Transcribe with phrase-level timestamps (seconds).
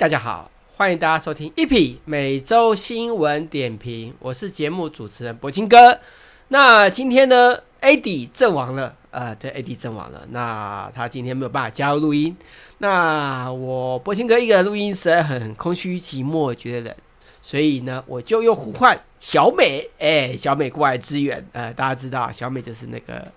[0.00, 6.00] 大家好，欢迎大家收听 EP 每周新闻点评，我是节目主持人柏青哥。
[6.48, 10.26] 那今天呢，AD 阵亡了，呃，对，AD 阵亡了。
[10.30, 12.34] 那他今天没有办法加入录音，
[12.78, 16.94] 那我柏青哥一个人录音实在很空虚寂寞，觉得冷，
[17.42, 21.46] 所以呢，我就又呼唤小美，哎，小美过来支援。
[21.52, 23.30] 呃，大家知道，小美就是那个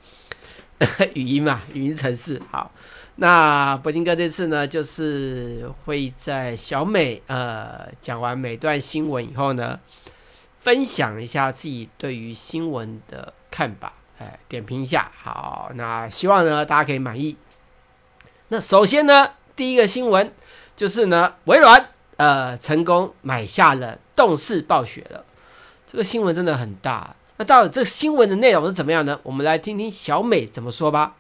[1.14, 2.72] 语音嘛，语音程式，好。
[3.16, 9.80] 那柏金哥这次呢，就是会在小美呃讲完每段新闻以后呢，
[10.58, 15.11] 分享一下自己对于新闻的看法，哎，点评一下。
[15.16, 17.38] 好，那希望呢大家可以满意。
[18.47, 20.33] 那首先呢，第一个新闻
[20.75, 25.23] 就是呢，微软呃成功买下了动视暴雪了。
[25.86, 27.16] 这个新闻真的很大。
[27.38, 29.20] 那到底这个新闻的内容是怎么样呢？
[29.22, 31.16] 我们来听听小美怎么说吧。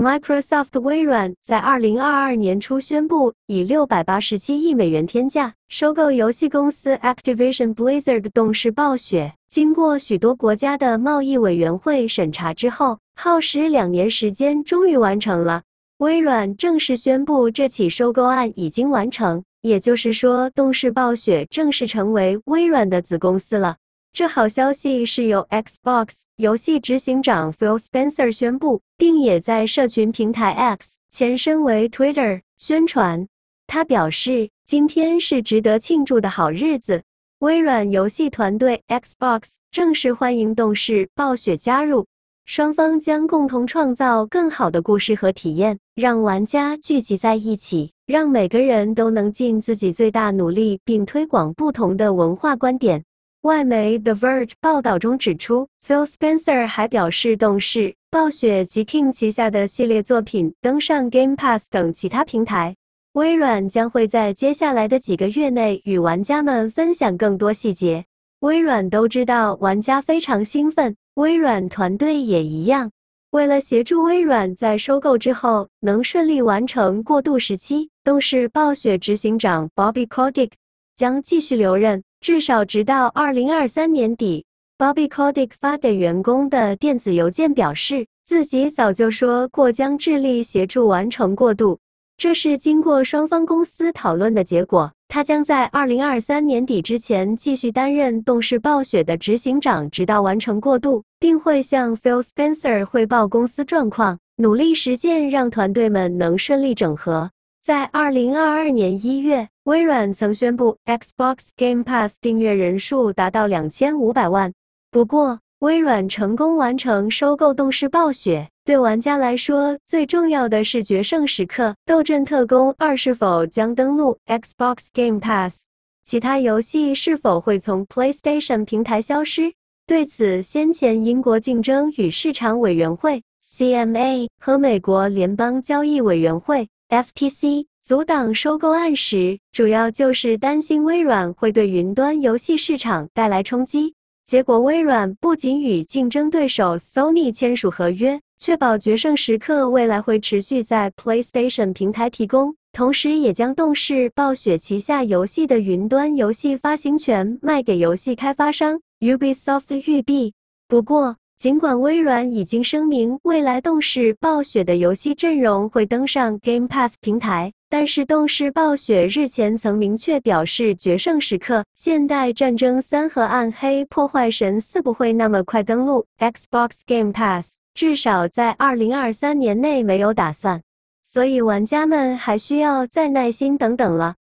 [0.00, 9.34] Microsoft 微软在二零二二年初宣布，以六百八十七亿美元天价收购游戏公司 Activision Blizzard 动视暴雪。
[9.46, 15.64] 经过许多国家的贸易委员会审查之后，耗时两年时间，终于完成了。
[15.98, 23.76] 微软正式宣布，这起收购案已经完成，也就是说，动视暴雪正式成为微软的子公司了。
[24.12, 33.28] 这好消息是由 Xbox 游戏执行长 Phil Spencer 宣布，并也在社群平台 X（ 前身为 Twitter） 宣传。
[33.68, 37.04] 他表示：“今天是值得庆祝的好日子。
[37.38, 42.06] 微软游戏团队 Xbox 正式欢迎动视暴雪加入，
[42.44, 53.04] 双方将共同创造更好的故事和体验，让玩家聚集在一起，让每个人都能尽自己最大努力，并推广不同的文化观点。”
[53.42, 62.76] 外媒 The Verge 报道中指出，Phil Spencer 还表示，动视暴雪及 King 旗下的系列作品登上 Game Pass 等其他平台。
[63.12, 68.04] 微软将会在接下来的几个月内与玩家们分享更多细节。
[68.40, 72.90] 微软都知道玩家非常兴奋，微软团队也一样。
[73.30, 80.50] 为了协助微软在收购之后能顺利完成过渡时期，动视暴雪执行长 Bobby Kotick
[80.94, 82.02] 将继续留任。
[82.20, 84.44] 至少直到二零二三年底
[84.76, 91.78] ，Bobby Kotick 发给员工的电子邮件表示，自己早就说过将致力协助完成过渡。
[92.18, 94.92] 这是经过双方公司讨论的结果。
[95.08, 107.30] 他将在二零二三年底之前继续担任动视暴雪的执行长，直到完成过渡，并会向 Phil Spencer 汇报公司状况，努力实践让团队们能顺利整合。
[107.62, 114.54] 在二零二二年一月，微软曾宣布 Xbox Game Pass 订阅人数达到两千五百万。
[114.90, 125.66] 不过，微软成功完成收购动视暴雪，对玩家来说最重要的是决胜时刻《斗阵特工二》是否将登陆 Xbox Game Pass，
[126.02, 129.52] 其他游戏是否会从 PlayStation 平台消失。
[129.86, 143.94] 对此，先前英国竞争与市场委员会 CMA 和美国联邦交易委员会 FTC 阻挡收购案时，主要就是担心微软会对云端游戏市场带来冲击。
[144.24, 160.32] 结果，微软不仅与竞争对手 Sony 签署合约，确保决胜时刻未来会持续在 PlayStation 平台提供，同时也将动视暴雪旗下游戏的云端游戏发行权卖给游戏开发商 Ubisoft 育碧。
[160.66, 180.60] 不过，尽管微软已经声明未来动视暴雪的游戏阵容会登上 Game Pass 平台，但是动视暴雪日前曾明确表示，决胜时刻、现代战争三和暗黑破坏神四不会那么快登陆 Xbox Game Pass，至少在二零二三年内没有打算，
[181.02, 184.16] 所以玩家们还需要再耐心等等了。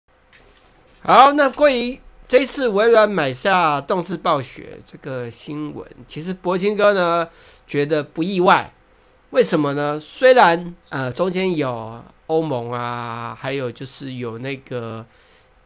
[1.01, 1.99] 好，那关于。
[2.29, 7.27] 这次微软买下动视暴雪这个新闻，其实博兴哥呢
[7.65, 8.71] 觉得不意外。
[9.31, 9.99] 为什么呢？
[9.99, 15.03] 虽然呃中间有欧盟啊，还有就是有那个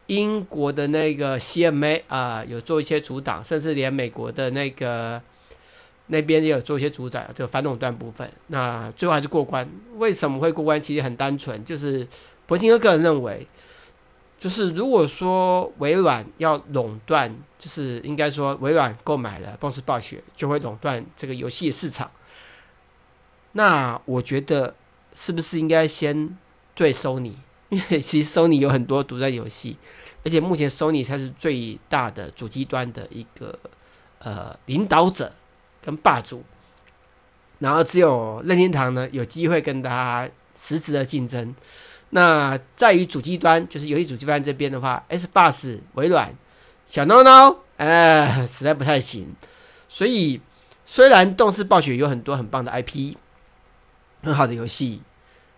[0.06, 5.20] 英国的那个 CMA 啊、有做一些阻挡，甚至连美国的那个
[6.06, 8.26] 那边也有做一些阻挡，这个反垄断部分。
[8.46, 9.70] 那最后还是过关。
[9.98, 10.80] 为什么会过关？
[10.80, 12.08] 其实很单纯，就是
[12.46, 13.46] 博兴哥个人认为。
[14.38, 22.10] 就是如果说微软要垄断，就是应该说微软购买了动视暴雪，就会垄断这个游戏市场。
[23.52, 24.74] 那我觉得
[25.14, 26.36] 是不是应该先
[26.74, 27.32] 对 Sony？
[27.70, 29.78] 因为其实 Sony 有很多独占游戏，
[30.24, 33.58] 而且目前 Sony 才是最大的主机端的一个
[34.18, 35.32] 呃领导者
[35.82, 36.44] 跟霸主。
[37.60, 41.54] 然后只有任天堂呢有机会跟他实质的竞争。
[42.16, 46.32] 那在于主机端，就是游戏主机端这边的话，Xbox 微软
[46.86, 49.34] 小闹闹，呃，实在不太行。
[49.88, 50.40] 所以
[50.84, 53.16] 虽然动视暴雪有很多很棒的 IP，
[54.22, 55.02] 很好的游戏，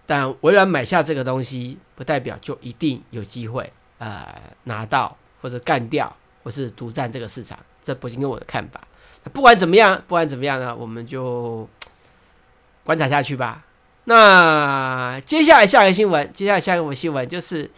[0.06, 4.26] 但微软买下这个东西，不代表就一定有机会呃
[4.64, 7.58] 拿到或者干掉或是独占这个市场。
[7.82, 8.80] 这不是跟我的看法。
[9.34, 11.68] 不管怎么样，不管怎么样呢，我们就
[12.82, 13.65] 观察下去吧。
[14.08, 17.68] 那接下来下一个新闻，接下来下一个新闻就是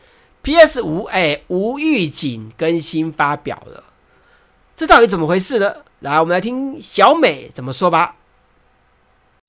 [0.42, 3.82] PS 五哎无预警更新发表了，
[4.76, 5.74] 这到底怎么回事呢？
[6.00, 8.16] 来，我们来听小美怎么说吧。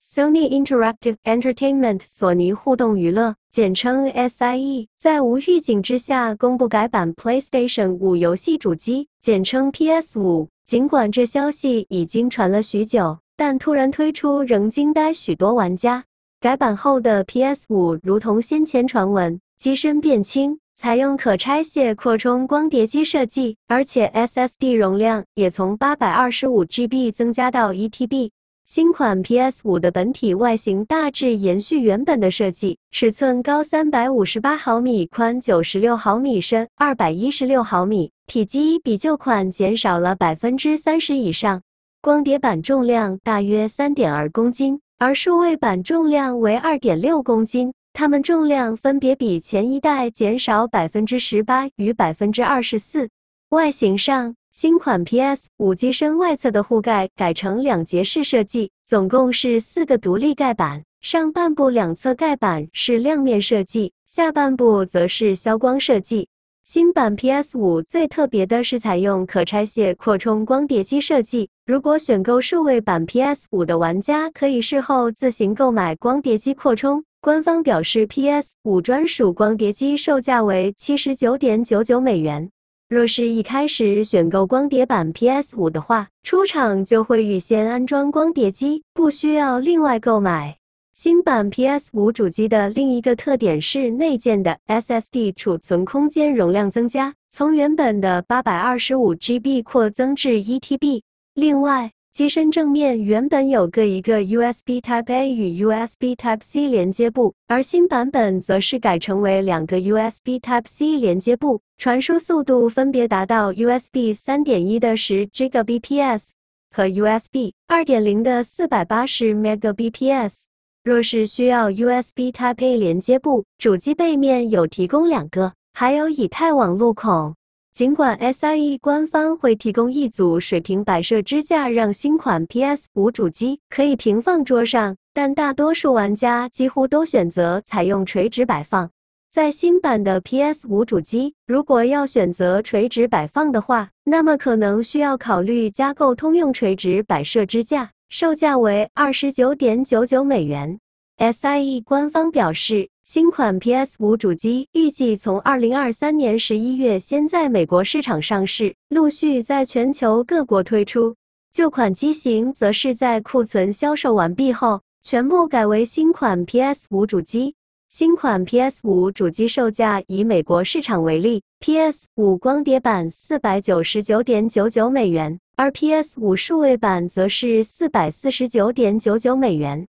[0.01, 10.47] Sony Interactive Entertainment 索尼互动娱乐，简称 SIE，在无预警之下公布改版 PlayStation 五游戏主机，简称 PS 五。
[10.65, 16.05] 尽管这消息已经传了许久，但突然推出仍惊呆许多玩家。
[16.41, 28.31] 改版后的 PS5 如同先前传闻，机身变轻，采用可拆卸扩充光碟机设计，而且 SSD 容量也从 825GB 增加到 1TB。
[28.63, 41.63] 新款 PS5 的本体外形大致延续原本的设计，尺寸高358毫米，宽96毫米，深216毫米，体积比旧款减少了百分之三十以上。
[42.01, 44.80] 光碟版重量大约3.2公斤。
[45.01, 53.09] 而数位版重量为二点六公斤，它们重量分别比前一代减少百分之十八与百分之二十四。
[53.47, 66.27] 外形上，新款 PS5 机身外侧的护盖改成两节式设计，总共是四个独立盖板，上半部两侧盖板是亮面设计，下半部则是消光设计。
[66.71, 71.50] 新版 PS5 最特别的是采用可拆卸扩充光碟机设计。
[71.66, 77.06] 如果选购数位版 PS5 的玩家，可以事后自行购买光碟机扩充。
[77.21, 82.51] 官方表示，PS5 专属光碟机售价为七十九点九九美元。
[82.88, 90.58] 若是一开始选购光碟版 PS5 的话，出厂就会预先安装光碟机，不需要另外购买。
[91.01, 101.03] 新版 PS5 主机的另一个特点是内建的 SSD 储存空间容量增加，从原本的 825GB 扩增至 1TB。
[101.33, 116.31] 另外，机身正面原本有各一个 USB Type A 与 USB Type C 连接部，而新版本则是改成为两个 USB Type C 连接部，传输速度分别达到 USB 3.1的10 Gbps
[116.69, 120.48] 和 USB 2.0的480 Mbps。
[120.89, 127.36] 若是需要 USB Type A 连接部，主机背面有提供两个，还有以太网路孔。
[127.71, 138.90] 尽管 SIE 官方会提供一组水平摆设支架，让新款 PS5 主机可以平放桌上，但大多数玩家几乎都选择采用垂直摆放。
[139.30, 147.92] 在新版的 PS5 主机，如果要选择垂直摆放的话，那么可能需要考虑加购通用垂直摆设支架。
[148.11, 150.80] 售价为二十九点九九美元。
[151.19, 161.18] SIE 官方表示，新款 PS5 主机预计从二零二三年十一月先在美国市场上市，陆续在全球各国推出。
[161.52, 167.54] 旧款机型则是在库存销售完毕后，全部改为新款 PS5 主机。
[167.90, 179.85] 新款 PS5 主机售价以美国市场为例，PS5 光碟版四百九十九点九九美元，而 PS5 数位版则是四百四十九点九九美元。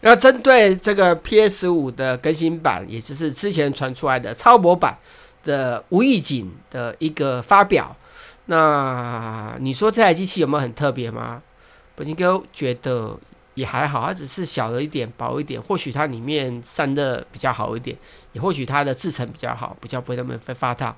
[0.00, 4.96] 那针对这个 PS5 的更新版，也就是之前传出来的超薄版
[5.44, 7.96] 的无预警的一个发表，
[8.46, 11.42] 那你说这台机器有没有很特别吗？
[11.94, 13.18] 柏青哥觉得。
[13.56, 17.96] 也还好，它只是小了一点，薄一点，或许它里面散热比较好一点，
[18.34, 20.94] 也或许它的制程比较好，比较不会那么会发烫。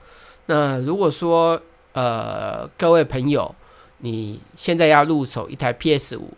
[0.47, 1.63] 那如果说
[1.93, 3.55] 呃各位朋友，
[3.99, 6.33] 你现在要入手一台 PS 五，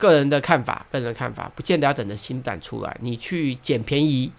[0.00, 4.32] 个人的看法，个人的看法，不见得要等着新版出来，你去捡便宜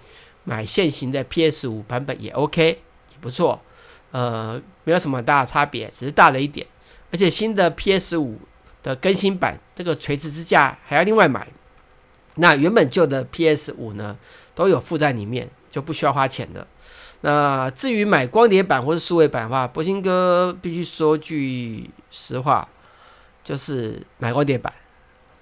[0.44, 3.62] 买现行的 PS 五版本也 OK，也不错，
[4.12, 6.66] 呃，没有什么大的差别，只是大了一点，
[7.12, 8.40] 而且新的 PS 五。
[8.84, 11.48] 的更新版，这个垂直支架还要另外买。
[12.38, 14.18] 那原本旧的 PS 五呢，
[14.56, 16.66] 都有附在里面，就不需要花钱的。
[17.22, 22.68] 那至于买光碟版或者数位版的话，博兴哥必须说句实话，
[23.44, 24.74] 就是买光碟版。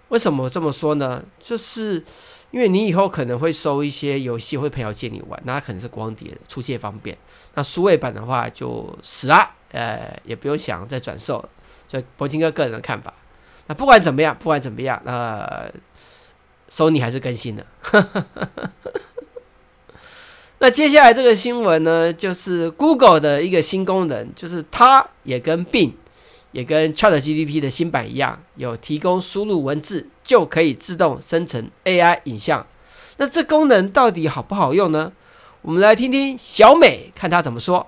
[0.09, 1.23] 为什么这么说呢？
[1.39, 2.03] 就是
[2.51, 7.17] 因为你以后可能会收一些游戏，或者朋友借你玩，那可能是光碟的，出借方便。
[7.55, 11.49] 那数位版的话就死了，呃，也不用想再转售了。
[11.87, 13.13] 所以柏青哥个人的看法。
[13.67, 15.71] 那不管怎么样，不管怎么样，那
[16.69, 17.65] 索尼还是更新了。
[20.61, 25.93] 那接下来这个新闻呢，就是 Google 的一个新功能，就是它也跟 Bing
[26.51, 32.65] 也跟 ChatGPT 的新版一样，有提供输入文字就可以自动生成 AI 影像。
[33.17, 35.11] 那这功能到底好不好用呢？
[35.61, 37.87] 我们来听听小美看她怎么说。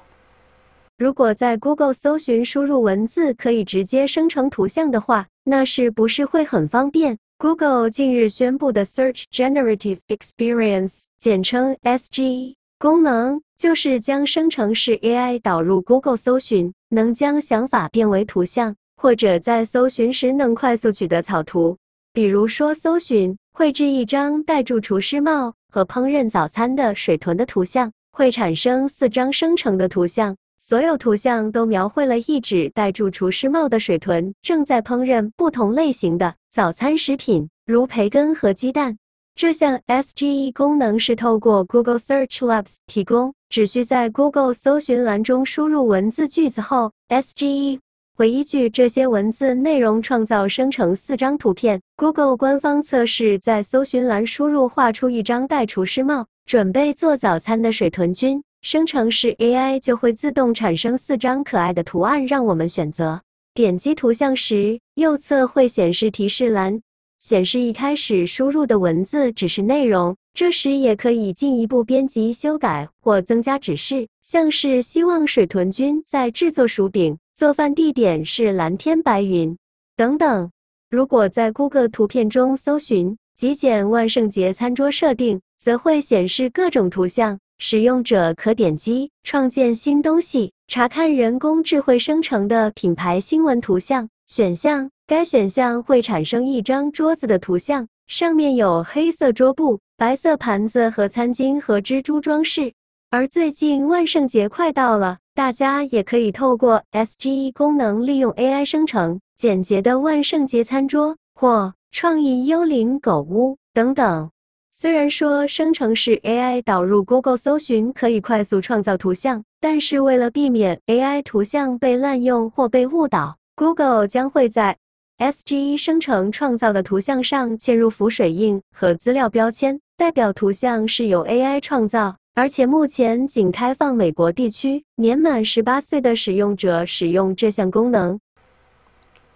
[0.98, 21.78] 如果在 Google 搜寻输入文字可以直接生成图像的话，那是不是会很方便？Google 近日宣布的 Search Generative Experience，简称 SGE 功能，就是将生成式 AI 导入 Google 搜寻，能将想法变为图像，或者在搜寻时能快速取得草图。
[22.12, 30.38] 比如说，搜寻绘制一张戴住厨师帽和烹饪早餐的水豚的图像，会产生四张生成的图像。
[30.58, 38.98] 所有图像都描绘了一只戴住厨师帽的水豚正在烹饪不同类型的早餐食品，如培根和鸡蛋。
[39.36, 47.82] 这项 SGE 功能是透过 Google Search Labs 提供，只需在 Google 搜寻栏中输入文字句子后，SGE
[48.16, 51.82] 会依据这些文字内容创造生成四张图片。
[51.98, 58.42] Google 官方测试在搜寻栏输入画出一张戴厨师帽、准备做早餐的水豚君。
[58.62, 63.22] 生成式 AI 就会自动产生四张可爱的图案，让我们选择。
[63.54, 66.82] 点击图像时，右侧会显示提示栏，
[67.22, 70.18] 显示一开始输入的文字只是内容。
[70.34, 79.58] 这时也可以进一步编辑、修改或增加指示，像是希望水豚君在制作薯饼，做饭地点是蓝天白云
[79.96, 80.50] 等等。
[80.90, 87.38] 如果在 Google 图片中搜寻“极简万圣节餐桌设定”，则会显示各种图像。
[87.60, 94.90] 使用者可点击创建新东西，查看人工智慧生成的品牌新闻图像选项。
[95.12, 102.72] 该选项会产生一张桌子的图像，上面有黑色桌布、白色盘子和餐巾和蜘蛛装饰。
[103.10, 114.32] 而最近万圣节快到了，大家也可以透过 SGE 功能，利用 AI 生成简洁的万圣节餐桌或创意幽灵狗屋等等。
[114.72, 124.78] 虽然说生成式 AI 导入 Google 搜寻可以快速创造图像，但是为了避免 AI 图像被滥用或被误导，Google 将会在
[125.22, 138.20] SGE 生成创造的图像上嵌入浮水印和资料标签，代表图像是由 AI 创造，而且目前仅开放美国地区，年满十八岁的使用者使用这项功能。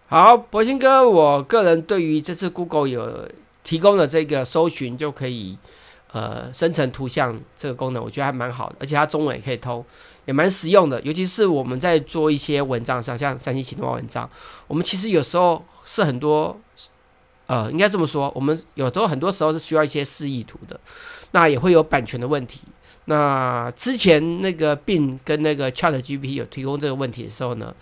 [0.07, 3.29] 好，博鑫哥，我个人对于这次 Google 有。
[3.63, 5.57] 提供了这个搜寻就可以，
[6.11, 9.83] 呃，生成图像这个功能，我觉得还蛮好的，而且它中文也可以偷，
[10.25, 11.01] 也蛮实用的。
[11.01, 14.29] 尤其是我们在做一些文章上，像三星行动文章，
[14.67, 16.59] 我们其实有时候是很多，
[17.47, 20.77] 呃，应该这么说，我们有时候很多时候是需要一些示意图的，
[21.31, 22.59] 那也会有版权的问题。
[23.05, 27.73] 那之前那个 B 跟那个 ChatGPT 有提供这个问题的时候呢？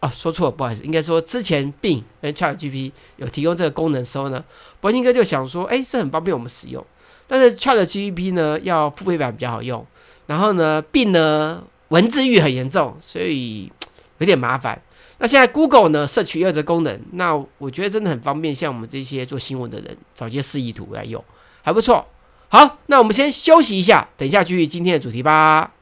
[0.00, 4.44] 啊，说错了，不好意思，应该说之前 B 跟 ChatGPT 有提供这个功能的时候呢，
[4.78, 6.84] 博鑫哥就想说，哎，这很方便我们使用。
[7.26, 9.84] 但是 ChatGPT 呢要付费版比较好用，
[10.26, 13.72] 然后呢 B 呢文字狱很严重，所以
[14.18, 14.80] 有点麻烦。
[15.18, 21.22] 那现在 Google 呢摄取二的功能，那我觉得真的很方便，像我们这些做新闻的人找一些示意图来用，
[21.62, 22.06] 还不错。
[22.48, 25.75] 好，那我们先休息一下，等一下继续今天的主题吧。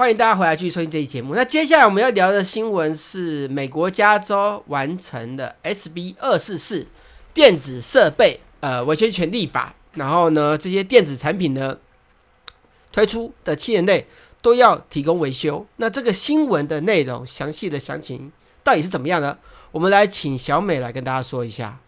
[0.00, 1.34] 欢迎大家回来继续收听这期节目。
[1.34, 6.86] 那接下来我们要聊的新闻是美国加州完成的 SB 二四四
[7.34, 11.76] 电子设备呃维修权利法，然后呢，这些电子产品呢
[12.90, 14.06] 推出的七年内
[14.40, 15.66] 都要提供维修。
[15.76, 18.32] 那这个新闻的内容详细的详情
[18.64, 19.36] 到底是怎么样呢？
[19.70, 21.78] 我们来请小美来跟大家说一下。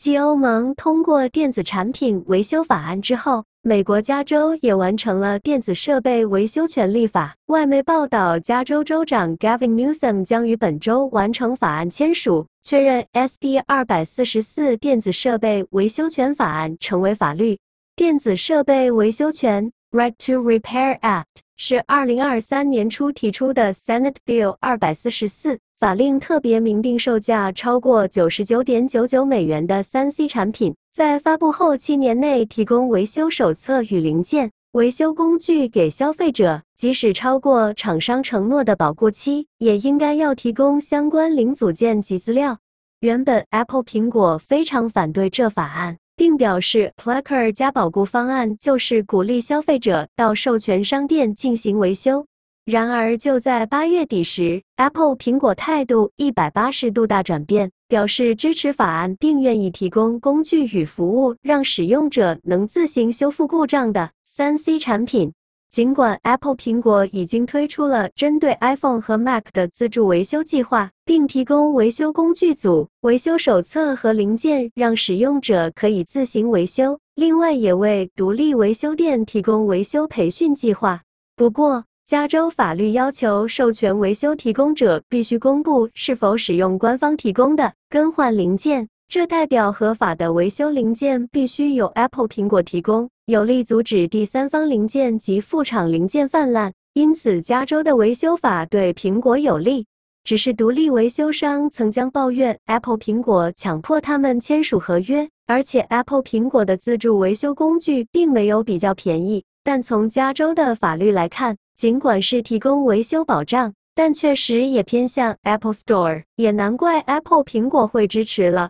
[0.00, 7.34] 继欧盟通过电子产品维修法案之后，美国加州也完成了电子设备维修权立法。
[7.44, 17.58] 外媒报道，加州州长 Gavin Newsom 将于本周完成法案签署，确认 SB 二百四十四电子设备维修权法案成为法律。
[17.94, 21.24] 电子设备维修权 Right to Repair Act
[21.58, 25.58] 是二零二三年初提出的 Senate Bill 二百四十四。
[25.80, 42.58] 法令特别明定，售价超过九十九点九九美元的三 C 产品，在发布后七年内提供维修手册与零件、维修工具给消费者，即使超过厂商承诺的保固期，也应该要提供相关零组件及资料。
[43.00, 52.26] 原本 Apple 苹果非常反对这法案，并表示 Plugcard 加保固方案就是鼓励消费者到授权商店进行维修。
[52.70, 65.32] 然而，就在八月底时，Apple 苹果态度一百八十度大转变，表示支持法案，并愿意提供工具与服务，让使用者能自行修复故障的三 C 产品。
[65.68, 77.00] 尽管 Apple 苹果已经推出了针对 iPhone 和 Mac 的自助维修计划，并提供维修工具组、维修手册和零件，让使用者可以自行维修。
[77.16, 81.02] 另外，也为独立维修店提供维修培训计划。
[81.34, 96.72] 不过，加州法律要求授权维修提供者必须公布是否使用官方提供的更换零件，这代表合法的维修零件必须由 Apple 苹果提供，有力阻止第三方零件及副厂零件泛滥。
[96.94, 99.86] 因此，加州的维修法对苹果有利。
[100.24, 109.44] 只是独立维修商曾将抱怨 Apple 苹果强迫他们签署合约，而且 Apple 苹果的自助维修工具并没有比较便宜。
[109.62, 118.68] 但从加州的法律来看，尽管是提供维修保障，但确实也偏向 Apple Store，也难怪 Apple 苹果会支持了。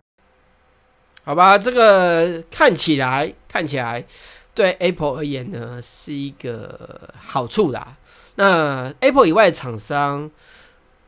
[1.25, 4.07] 好吧，这个看起来看起来
[4.55, 7.97] 对 Apple 而言呢是一个好处啦。
[8.37, 10.31] 那 Apple 以外厂商，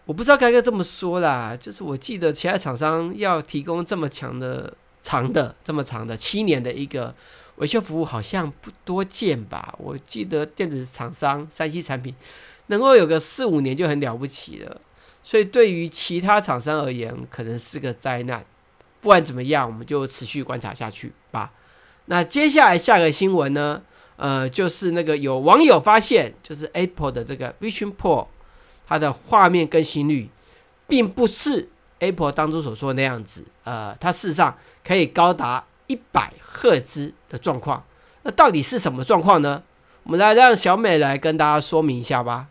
[0.05, 1.57] 我不知道该该这么说啦。
[1.57, 7.15] 就是我记得其他厂商要提供这么强的长的这么长的七年的一个。
[7.57, 9.75] 维修服务好像不多见吧？
[9.79, 12.15] 我记得电子厂商、三 C 产品
[12.67, 14.81] 能够有个四五年就很了不起了，
[15.23, 18.45] 所以对于其他厂商而言，可能是个灾难。
[19.01, 21.53] 不管怎么样，我们就持续观察下去吧。
[22.07, 23.83] 那接下来下个新闻呢？
[24.17, 28.27] 呃，就是那个有网友发现，就是 Apple 的这个 Vision Pro，
[28.87, 30.29] 它的画面更新率
[30.87, 35.65] 并不是 Apple 当初所说的那样子，呃，它事实上可以高达。
[35.93, 37.85] 一百赫兹的状况，
[38.23, 39.63] 那到底是什么状况呢？
[40.05, 42.49] 我们来让小美来跟大家说明一下吧。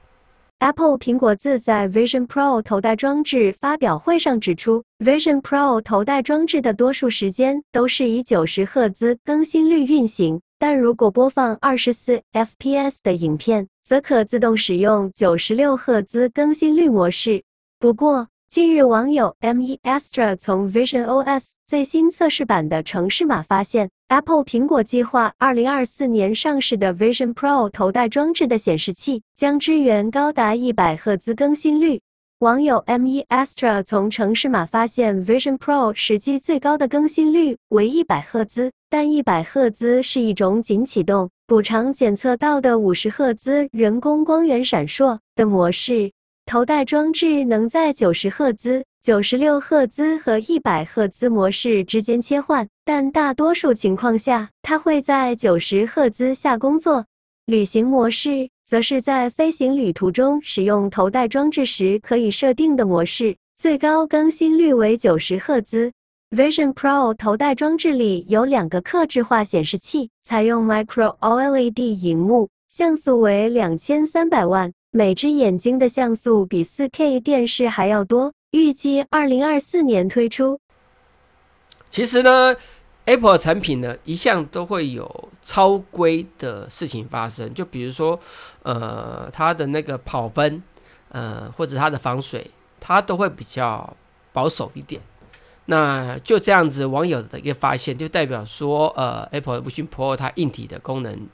[0.60, 17.44] Apple 苹果自在 Vision Pro 头戴装置发表会上指出，Vision Pro 头戴装置的多数时间都是以九十赫兹更新率运行，但如果播放二十四 FPS 的影片，则可自动使用九十六赫兹更新率模式。
[17.80, 32.02] 不过，近日，网友 M1 Astra 从 Vision OS 最新测试版的城市码发现，Apple 苹果计划2024年上市的 Vision Pro 头戴装置的显示器将支援高达100赫兹更新率。
[32.40, 46.12] 网友 M1 Astra 从城市码发现，Vision Pro 实际最高的更新率为100赫兹，但100赫兹是一种仅启动、补偿检测到的50赫兹人工光源闪烁的模式。
[46.46, 57.06] 头戴装置能在九十赫兹、九十六赫兹和一百赫兹模式之间切换，但大多数情况下，它会在九十赫兹下工作。
[57.46, 65.94] 旅行模式则是在飞行旅途中使用头戴装置时可以设定的模式，最高更新率为九十赫兹。
[66.32, 74.72] Vision Pro 头戴装置里有两个客制化显示器，采用 Micro OLED 荧幕，像素为两千三百万。
[74.94, 80.60] 每只眼睛的像素比 4K 电视还要多，预计二零二四年推出。
[81.90, 82.54] 其实呢
[83.06, 88.20] ，Apple 产品呢一向都会有超规的事情发生，就比如说，
[88.64, 90.62] 呃，它的那个跑分，
[91.08, 92.52] 呃，或者它的防水，
[92.82, 93.96] 它都会比较
[94.34, 95.02] 保守一点。
[95.68, 101.30] 那就这样子，网友的一个发现，就代表说，呃，Apple 的 Vision Pro 它硬体的功能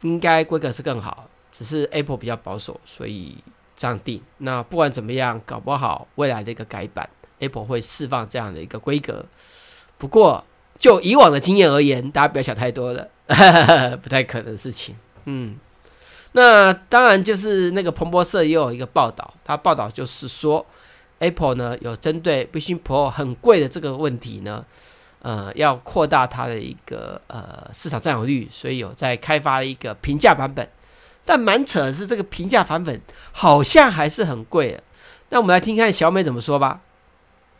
[0.00, 1.28] 应该规格是更好。
[1.52, 3.36] 只是 Apple 比较保守，所以
[3.76, 4.20] 这样定。
[4.38, 9.24] 那不管怎么样，搞不好未来的一个改版，Apple 会释放这样的一个规格。
[9.98, 10.42] 不过
[10.78, 13.08] 就以往的经验而言，大家不要想太多了，
[14.02, 14.96] 不太可能的事情。
[15.26, 15.56] 嗯，
[16.32, 20.66] 那当然就是那个彭博社也有一个报道，他报道就是说
[21.18, 24.64] ，Apple 呢有针对 Vision Pro 很贵的这个问题呢。
[25.24, 30.68] 呃，要扩大它的一个呃市场占有率，所以有在开发一个平价版本。
[31.24, 33.00] 但蛮扯的是，这个平价版本
[33.32, 34.80] 好像还是很贵。
[35.28, 36.80] 那我们来听看小美怎么说吧。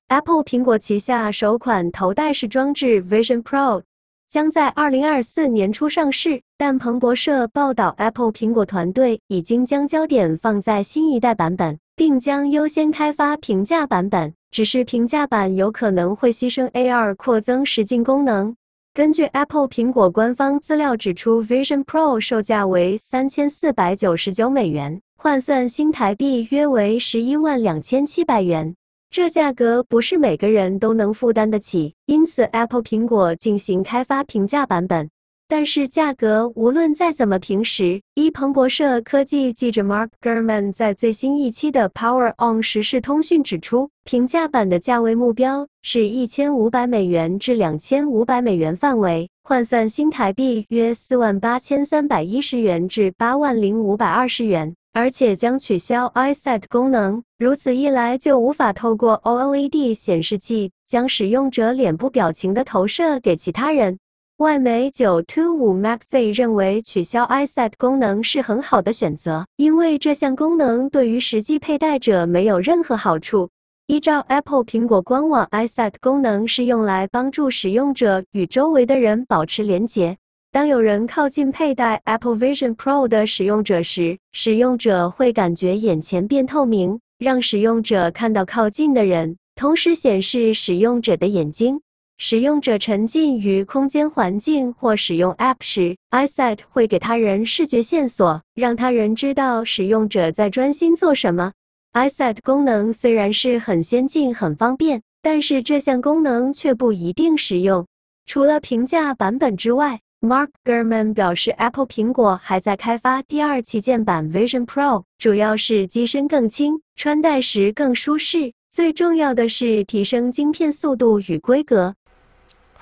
[0.09, 3.83] Apple 苹果旗下首款头戴式装置 Vision Pro
[4.29, 14.35] 将在二零二四年初上市，但彭博社报道，Apple 苹果团队已经将焦点放在新一代版本，并将优先开发平价版本。
[14.51, 18.55] 只是平价版有可能会牺牲 AR 扩增实境功能。
[18.95, 28.77] 根据 Apple 苹果官方资料指出，Vision Pro 售价为三千四百九十九美元，换算新台币约为十一万两千七百元。
[29.09, 35.09] 这价格不是每个人都能负担得起，因此 Apple 苹果进行开发平价版本。
[35.55, 63.99] 但是价格无论再怎么平时，依彭博社科技记者 Mark Gurman 在最新一期的 Power On 时事通讯指出，平价版的价位目标是一千五百美元至两千五百美元范围，换算新台币约四万八千三百一十元至八万零五百二十元，而且将取消 iSight 功能，如此一来就无法透过 OLED 显示器将使用者脸部表情的投射给其他人。
[64.39, 73.51] 外媒925 Magazine 认为取消 iSight 功能是很好的选择，因为这项功能对于实际佩戴者没有任何好处。
[73.87, 80.17] 依照 Apple 苹果官网，iSight 功能是用来帮助使用者与周围的人保持连结。
[80.51, 91.81] 当有人靠近佩戴 Apple Vision Pro 的使用者时，使用者会感觉眼前变透明，让使用者看到靠近的人，同时显示使用者的眼睛。
[92.25, 101.53] 使用者沉浸于空间环境或使用 App 时，iSight 会给他人视觉线索，让他人知道使用者在专心做什么。
[101.93, 107.89] iSight 功能虽然是很先进、很方便，但是这项功能却不一定实用。
[108.25, 121.97] 除了平价版本之外，Mark Gurman 表示，Apple 苹果还在开发第二旗舰版 Vision Pro，主要是机身更轻，穿戴时更舒适，最重要的是提升晶片速度与规格。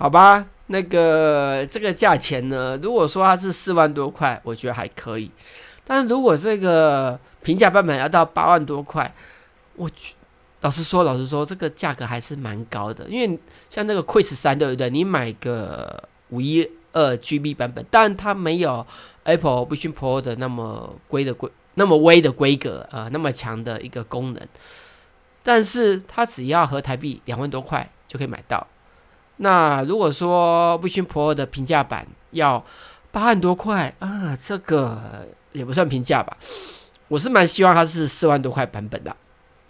[0.00, 2.74] 好吧，那个这个价钱呢？
[2.82, 5.30] 如果说它是四万多块，我觉得还可以。
[5.84, 9.14] 但是如果这个平价版本要到八万多块，
[9.76, 10.14] 我去，
[10.62, 13.06] 老实说，老实说，这个价格还是蛮高的。
[13.10, 14.88] 因为像那个 Quest 3，对不对？
[14.88, 18.86] 你买个五一二 GB 版本，但它没有
[19.24, 24.48] Apple Vision Pro 的那么贵的规，那么微的规格啊、呃，那么强的一个功能。
[25.42, 28.66] 但是它只要合台币两万多块就可以买到。
[29.42, 32.62] 那如果说 Vision Pro 的平价版要
[33.10, 36.36] 八万多块啊，这个也不算平价吧？
[37.08, 39.16] 我是蛮希望它是四万多块版本的。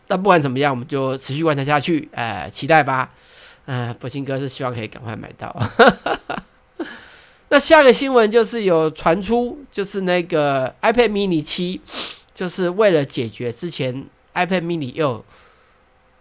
[0.09, 3.11] 但不管怎么样，我们就持续观察下去，哎、期待吧。
[3.67, 5.55] 嗯、呃，博清哥是希望可以赶快买到。
[7.51, 11.81] 那下个新闻就是有传出，就是那个 iPad Mini 七，
[12.35, 14.05] 就是为了解决之前
[14.35, 15.25] iPad Mini 又。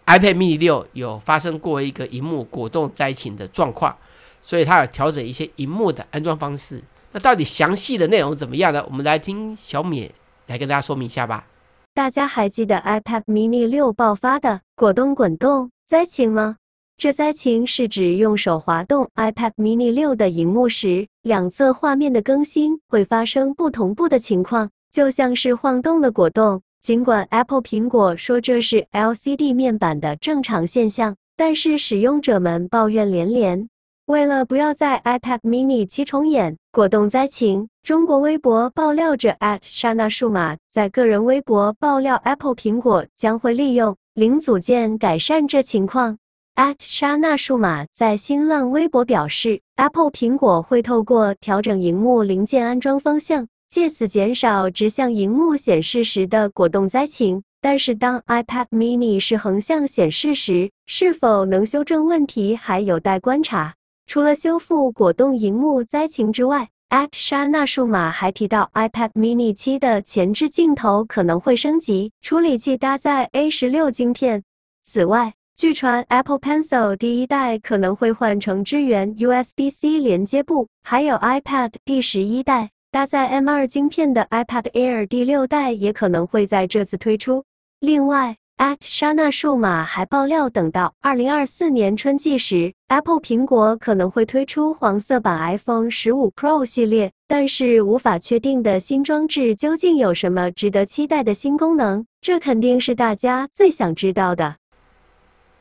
[0.10, 3.96] iPad mini 六有发生过一个荧幕果冻灾情的状况，
[4.42, 6.82] 所以它有调整一些荧幕的安装方式。
[7.12, 8.84] 那到底详细的内容怎么样呢？
[8.90, 10.12] 我们来听小米
[10.48, 11.46] 来跟大家说明一下吧。
[11.94, 16.56] 大家还记得 iPad mini 六爆发的果冻滚动灾情吗？
[16.98, 26.64] 这灾情是指用手滑动 iPad mini 六的荧幕时，两侧画面的更新会发生不同步的情况，就像是晃动的果冻。
[26.82, 33.68] 尽管 Apple 苹果说这是 LCD 面板的正常现象，但是使用者们抱怨连连。
[34.06, 46.18] 为了不要在 iPad mini 七重演果冻灾情，中国微博爆料者 @Shana 数码在个人微博爆料 Apple 苹果将会利用零组件改善这情况。
[46.56, 53.48] @Shana 数码在新浪微博表示，Apple 苹果会透过调整荧幕零件安装方向。
[53.70, 63.76] 借此减少直向荧幕显示时的果冻灾情，但是当 iPad mini 是横向显示时，是否能修正问题还有待观察。
[64.08, 74.42] 除了修复果冻荧幕灾情之外，@Shana 数码还提到 iPad mini 七的前置镜头可能会升级，处理器搭载 A 十六晶片。
[74.84, 82.72] 此外，据传 Apple Pencil 第一代可能会换成支援 USB-C 连接部，还有 iPad 第十一代。
[82.92, 87.44] 搭载 M2 晶片的 iPad Air 第六代也可能会在这次推出。
[87.80, 104.56] 另外，Actionable 数码还爆料，等到2024年春季时，Apple 苹果可能会推出黄色版 iPhone 15 Pro 系列，但是无法确定的新装置究竟有什么值得期待的新功能，这肯定是大家最想知道的。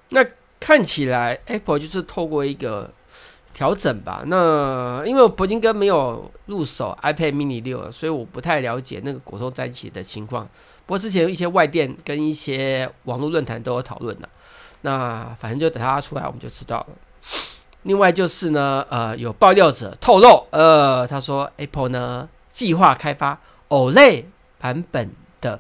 [0.08, 0.24] 那
[0.58, 2.90] 看起来 Apple 就是透过一个
[3.58, 4.22] 调整吧。
[4.26, 10.48] 那因为我铂金哥没有入手 iPad Mini 六，所以我不太了解那个果冻在一起的情况。
[10.86, 14.28] 不过之前有一些外电跟一些网络论坛都有讨论的。
[14.82, 16.86] 那反正就等它出来，我们就知道了。
[17.82, 23.40] 另外就是呢，呃，有爆料者透露，呃，他说 Apple 呢计划开发
[23.70, 24.26] OLED
[24.60, 25.58] 版本的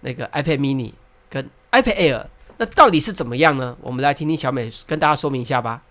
[0.00, 0.94] 那个 iPad Mini
[1.28, 2.24] 跟 iPad Air。
[2.56, 3.76] 那到底是怎么样呢？
[3.82, 5.82] 我们来听听小美跟大家说明一下吧。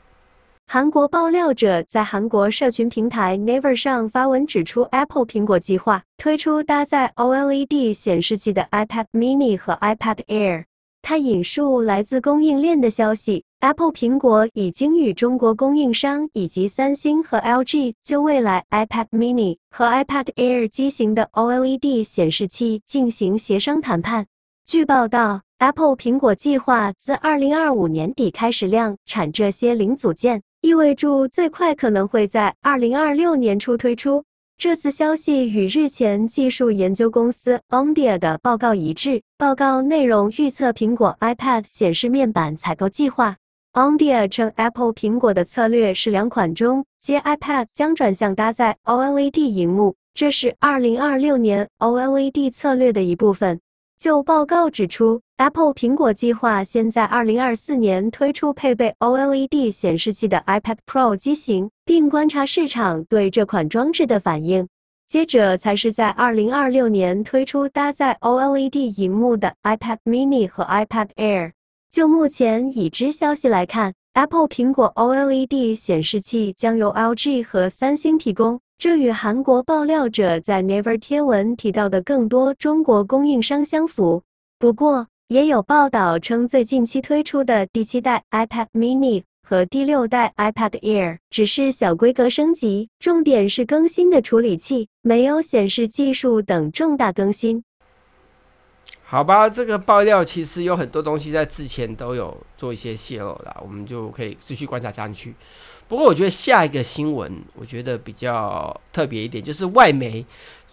[0.68, 10.64] 韩国爆料者在韩国社群平台 Naver 上发文指出，Apple 苹果计划推出搭载 OLED 显示器的 iPad Mini 和 iPad Air。
[11.04, 24.26] 他引述来自供应链的消息，Apple 苹果已经与中国供应商以及三星和 LG 就未来 iPad Mini 和 iPad Air 机型的 OLED 显示器进行协商谈判。
[24.66, 25.46] 据报道。
[25.58, 34.24] Apple 苹果计划自2025年底开始量产这些零组件，意味着最快可能会在2026年初推出。
[34.58, 43.38] 这次消息与日前技术研究公司 Omdia 的报告一致，报告内容预测苹果 iPad 显示面板采购计划。
[43.74, 53.60] Omdia 称，Apple 苹果的策略是两款中阶 iPad 将转向搭载 OLED 荧幕，这是2026年 OLED 策略的一部分。
[54.00, 64.70] 就报告指出，Apple 苹果计划先在2024年推出配备 OLED 显示器的 iPad Pro 机型，并观察市场对这款装置的反应。
[65.08, 71.52] 接着才是在2026年推出搭载 OLED 萤幕的 iPad Mini 和 iPad Air。
[71.92, 78.62] 就目前已知消息来看，Apple 苹果 OLED 显示器将由 LG 和三星提供。
[78.78, 84.24] 这与韩国爆料者在 Never 贴文提到的更多中国供应商相符。
[84.60, 97.64] 不过，也有报道称，最近期推出的第七代 iPad Mini 和第六代 iPad Air 只是小规格升级，重点是更新的处理器，没有显示技术等重大更新。
[99.04, 105.34] 好吧，这个爆料其实有很多东西在之前都有做一些泄露了，我们就可以继续观察下去。
[105.88, 110.24] 不过，我觉得下一个新闻，我觉得比较特别一点，就是外媒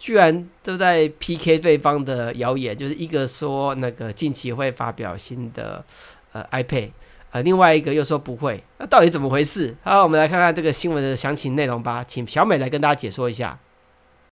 [0.02, 5.84] 居然都在 PK 对方的谣言，就是一个说那个近期会发表新的
[6.32, 6.90] 呃 iPad，
[7.30, 9.76] 呃，另外一个又说不会，那到底怎么回事？
[9.84, 13.56] 好，我们来看看这个新闻的详情内容吧，请小美来跟大家解说一下。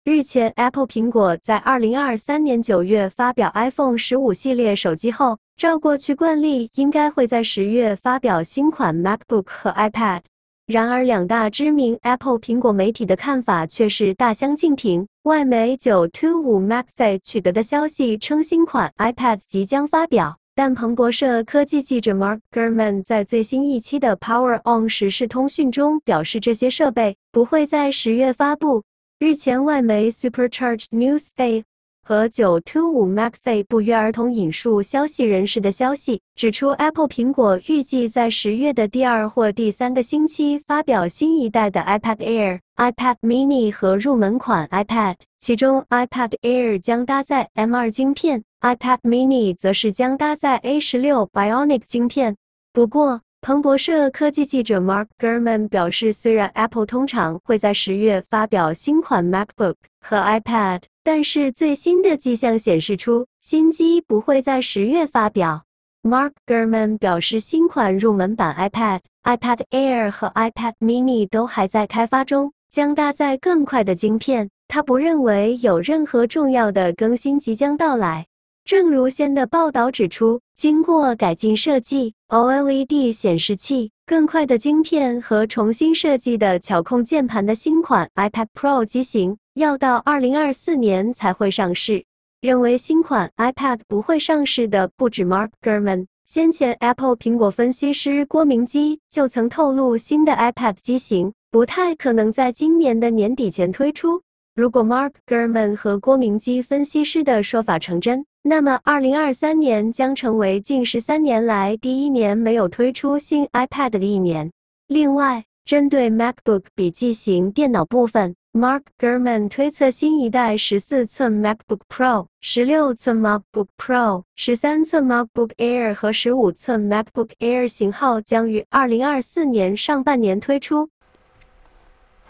[0.05, 10.23] 日前，Apple 苹果在二零二三年九月发表 iPhone 十五系列手机后，照过去惯例，应该会在十月发表新款 MacBook 和 iPad。
[10.67, 15.07] 然而，两大知名 Apple 苹果媒体的看法却是大相径庭。
[15.29, 28.85] 外媒九 two 五 Max 取得的消息称，新款 iPad 即将发表，但彭博社科技记者 Mark Gurman 在最新一期的 Power On 时事通讯中表示，这些设备不会在十月发布。
[29.19, 31.65] 日前，外媒 Supercharged Newsday
[32.09, 47.91] 和 9to5 Max 不约而同引述消息人士的消息，指出 Apple 苹果预计在十月的第二或第三个星期发表新一代的 iPad Air、iPad Mini 和入门款 iPad，其中 iPad Air 将搭载 M2
[47.91, 52.39] 晶片，iPad Mini 则是将搭载 A16 Bionic 晶片。
[52.73, 65.63] 不过，彭博社科技记者 Mark Gurman 表示，虽然 Apple 通常会在十月发表新款 MacBook 和 iPad，但是最新的迹象显示出新机不会在十月发表。
[66.03, 74.51] Mark Gurman 表示，新款入门版 iPad、iPad Air 和 iPad Mini 都还在开发中，将搭载更快的晶片。
[74.67, 78.27] 他不认为有任何重要的更新即将到来。
[78.69, 92.05] 正如先的报道指出，经过改进设计，OLED 显示器、更快的晶片和重新设计的巧控键盘的新款 iPad Pro 机型，要到2024年才会上市。
[92.43, 104.21] 认为新款 iPad 不会上市的不止 Mark Gurman，先前 Apple 苹果分析师郭明基就曾透露，新的 iPad 机型不太可能在今年的年底前推出。
[104.55, 114.53] 如果 Mark Gurman 和郭明基分析师的说法成真，那么2023年将成为近十三年来第一年没有推出新 iPad 的一年。
[114.87, 130.89] 另外，针对 MacBook 笔记型电脑部分 Mark Gurman 推测新一代十四寸 MacBook Pro、十六寸 MacBook Pro、十三寸 MacBook Air 和十五寸 MacBook Air 型号将于二零二四年上半年推出。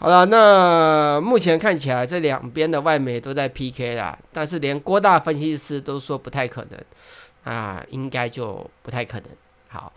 [0.01, 9.29] 好了，那目前看起来这两边的外媒都在 PK 啦，但是连郭大分析师都说不太可能，啊，应该就不太可能。
[9.67, 9.91] 好，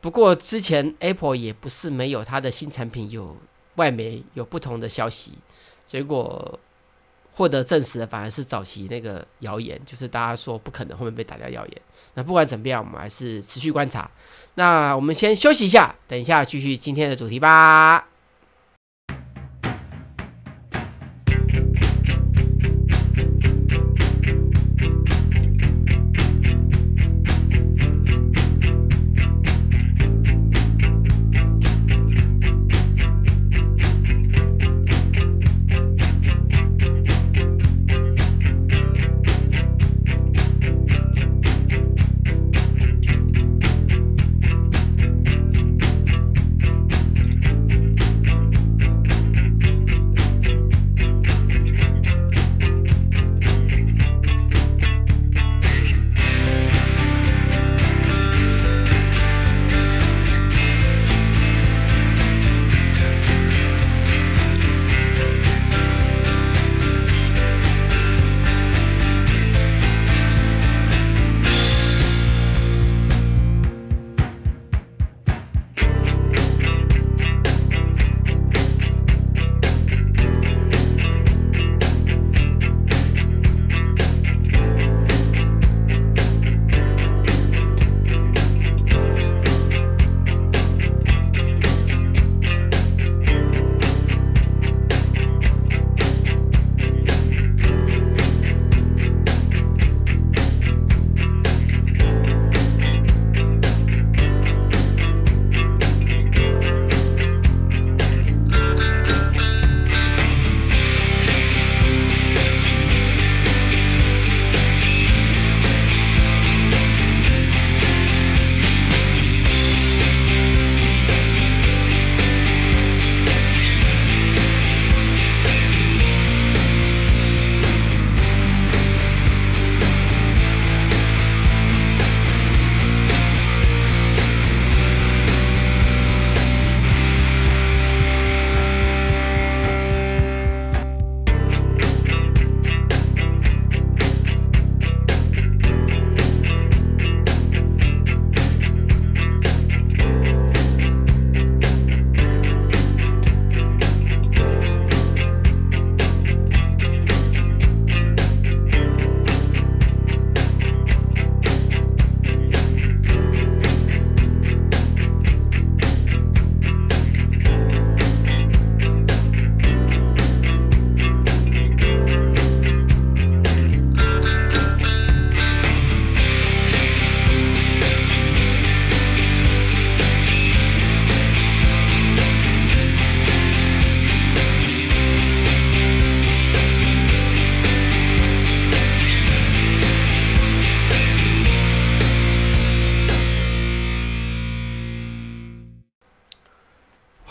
[0.00, 3.36] 不过之前 Apple 也不是没有它的新产品有
[3.74, 5.32] 外媒有不同的消息，
[5.84, 6.58] 结果
[7.34, 11.82] 获得证实的反而是早期那个谣言，就是大家说不可能后面被打掉谣言。
[12.14, 14.10] 那不管怎么样，我们还是持续观察。
[14.54, 18.08] 那我们先休息一下，等一下继续今天的主题吧。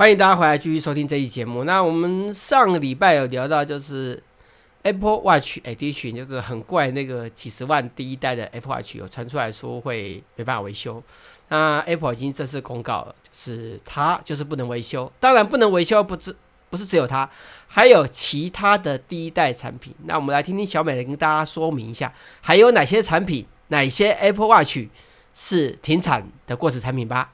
[0.02, 1.64] 欢迎大家回来继续收听这期节目。
[1.64, 4.20] 那我们上个礼拜有聊到，就是
[4.82, 11.04] Apple Watch Edition，就是很怪那个几十万第一代的 Apple Watch 有传出来说会没办法维修。
[11.50, 15.12] 那 Apple 已经正式公告了，就是它就是不能维修。
[15.20, 16.36] 当然不能维修不只
[16.72, 17.30] 不是只有它，
[17.68, 19.94] 还有其他的第一代产品。
[20.06, 24.80] 那我们来听听小美来跟大家说明一下，还有哪些产品，哪些 Apple Watch
[25.32, 27.34] 是停产的过时产品吧。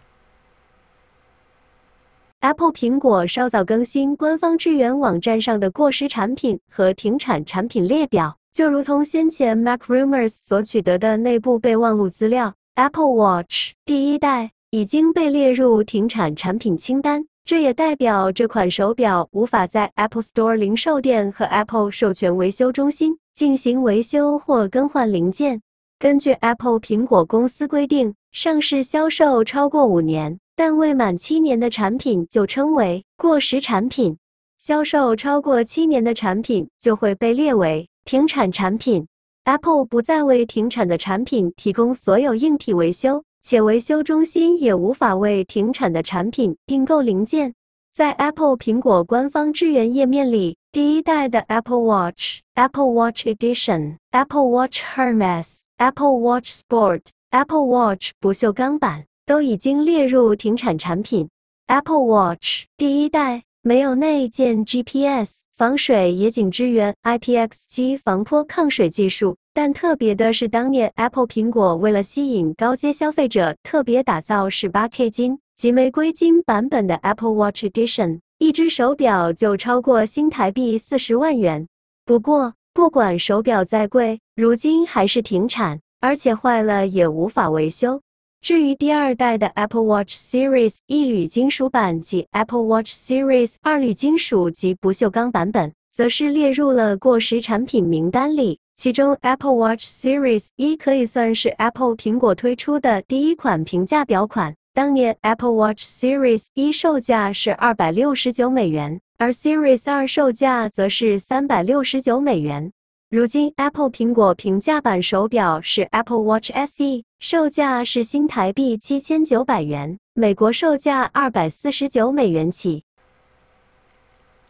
[2.39, 17.25] Apple 苹果稍早更新官方支援网站上的过时产品和停产产品列表，就如同先前 MacRumors 所取得的内部备忘录资料，Apple Watch 第一代已经被列入停产产品清单。
[17.43, 25.61] 这也代表这款手表无法在 Apple Store 零售店和 Apple 授权维修中心进行维修或更换零件。
[25.97, 34.17] 根据 Apple 苹果公司规定，上市销售超过五年，但未满七年的产品就称为过时产品，
[34.57, 39.05] 销售超过七年的产品就会被列为停产产品。
[39.43, 47.53] Apple 不再为停产的产品提供所有硬体维修，且维修中心也无法为停产的产品订购零件。
[47.93, 61.29] 在 Apple 苹果官方支援页面里，第一代的 Apple Watch、Apple Watch Edition、Apple Watch Hermes、Apple Watch Sport、Apple Watch 不锈钢版都已经列入停产产品。
[61.67, 65.43] Apple Watch 第一代没有内建 GPS。
[65.57, 81.67] 防水也仅支援 IPX7 防泼抗水技术，但特别的是，当年 Apple 苹果为了吸引高阶消费者，特别打造 18K 金及玫瑰金版本的 Apple Watch Edition，一只手表就超过新台币四十万元。
[82.05, 88.01] 不过，不管手表再贵，如今还是停产，而且坏了也无法维修。
[88.47, 98.59] 至于第二代的 Apple Watch Series 一铝金属版及 Apple Watch Series 二铝金属及不锈钢版本，则是列入了过时产品名单里。
[98.73, 104.55] 其中 Apple Watch Series 一可以算是 Apple 苹果推出的第一款平价表款。
[104.73, 112.71] 当年 Apple Watch Series 一售价是二百六十九美元，而 Series 二售价则是三百六十九美元。
[113.09, 122.83] 如今，Apple 苹果平价版手表是 Apple Watch SE，售价是新台币七千九百元，美国售价二百四十九美元起。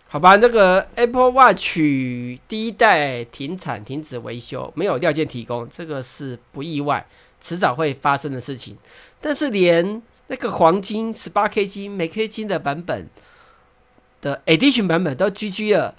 [0.07, 1.77] 好吧，那个 Apple Watch
[2.47, 7.05] 第一代停产、停止维修，没有料件提供，这个是不意外，
[7.39, 8.75] 迟早会发生的事情。
[9.21, 13.07] 但是连那个黄金 18K 金、玫瑰金的版本
[14.19, 15.93] 的 Edition 版本都 GG 了，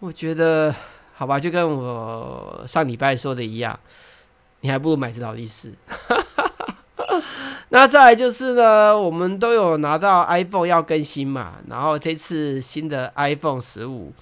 [0.00, 0.74] 我觉得。
[1.20, 3.78] 好吧，就跟我上礼拜说的一样，
[4.62, 5.70] 你还不如买只劳力士。
[7.68, 14.14] 那再来就是呢，我们都有拿到 iPhone 要更新嘛，然后这次新的 iPhone 十五，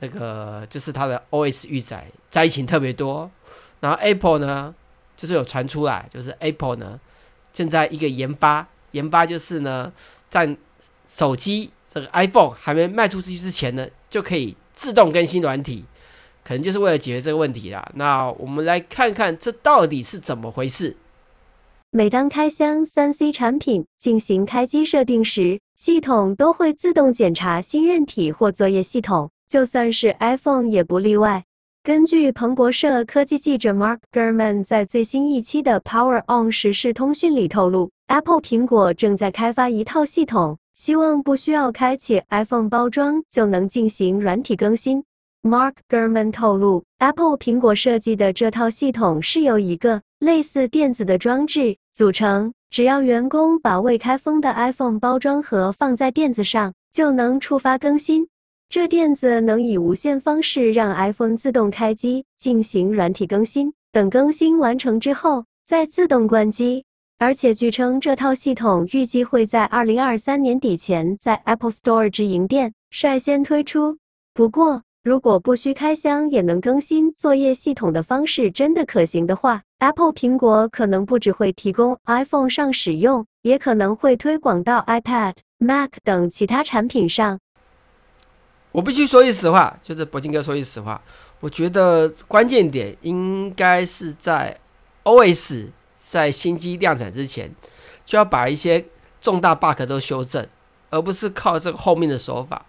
[0.00, 3.30] 那个就是它的 OS 预载灾情特别多，
[3.80, 4.74] 然后 Apple 呢，
[5.16, 7.00] 就是有传出来，就是 Apple 呢，
[7.54, 9.90] 现在一个研发研发就是呢，
[10.28, 10.54] 在
[11.08, 15.86] 手机这个 iPhone 还没卖出去之前呢，就可以自动更新软体。
[16.50, 17.92] 可能就是为了解决这个问题啦。
[17.94, 20.96] 那我们来看看这到底是怎么回事。
[21.92, 31.44] 每当开箱 3C 产品进行开机设定时，系统都会自动检查新韧体或作业系统，就算是 iPhone 也不例外。
[31.84, 45.04] 根据彭博社科技记者 Mark Gurman 在最新一期的 Power On 时事通讯里透露，Apple 苹果正在开发一套系统，希望不需要开启 iPhone 包装就能进行软体更新。
[45.42, 58.28] Mark Gurman 透露，Apple 苹果设计的这套系统是由一个类似垫子的装置组成，只要员工把未开封的 iPhone 包装盒放在垫子上，就能触发更新。
[58.68, 66.84] 这垫子能以无线方式让 iPhone 自动开机，进行软体更新，等更新完成之后再自动关机。
[67.18, 73.96] 而且据称，这套系统预计会在2023年底前在 Apple Store 直营店率先推出。
[74.34, 87.38] 不过，如果不需开箱也能更新作业系统的方式真的可行的话，Apple 苹果可能不只会提供 iPhone 上使用，也可能会推广到 iPad、Mac 等其他产品上。
[88.72, 91.00] 我必须说句实话，就是柏金哥说句实话，
[91.40, 94.60] 我觉得关键点应该是在
[95.04, 97.50] OS 在新机量产之前，
[98.04, 98.84] 就要把一些
[99.22, 100.46] 重大 bug 都修正，
[100.90, 102.66] 而不是靠这个后面的手法。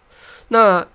[0.47, 0.88] 那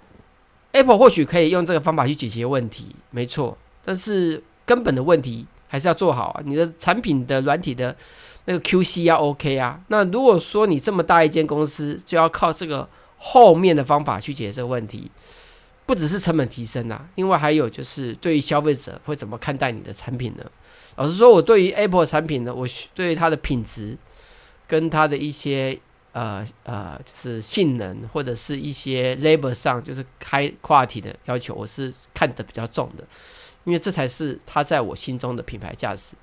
[0.76, 6.42] Apple 或许可以用这个方法去解决问题，没错，但是根本的问题还是要做好啊。
[6.44, 7.96] 你的产品的软体的
[8.44, 9.80] 那个 QC 要 OK 啊。
[9.88, 15.10] 那如果说你这么大一间公司，就要靠这个后面的方法去解决这个问题，
[15.86, 20.44] 不只是成本提升啊，另外还有就是对于消费者会怎么看待你的产品呢？
[20.96, 23.96] 老实说，我对于 Apple 产品呢，我对于它的品质
[24.68, 25.78] 跟它的一些。
[26.16, 33.04] 呃呃，就是性能或者是一些 label 上，就是开 quality 的要求，我是看得比较重的，
[33.64, 36.16] 因为这才是它在我心中的品牌价值。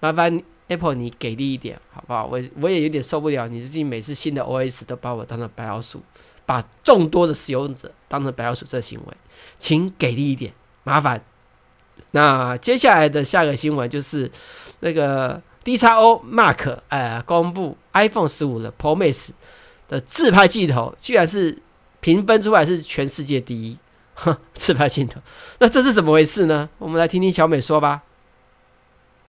[0.00, 2.26] 麻烦 Apple 你给力一点，好不好？
[2.26, 6.02] 我我也有点受不了你自己每次新的 OS 都把我当成白老鼠，
[6.44, 9.16] 把众多的使用者当成白老鼠这行为，
[9.60, 11.22] 请给力一点，麻烦。
[12.10, 14.28] 那接下来的下个新闻就是
[14.80, 15.40] 那个。
[15.68, 19.28] DXO Mark 呃，公布 iPhone 十五的 Pro Max
[19.86, 21.58] 的自拍镜头，居然是
[22.00, 23.76] 评分出来是全世界第一，
[24.14, 25.20] 哼，自拍镜头，
[25.58, 26.70] 那这是怎么回事呢？
[26.78, 28.02] 我们来听听小美说吧。